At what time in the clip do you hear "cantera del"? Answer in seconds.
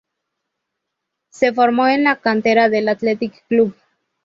2.19-2.89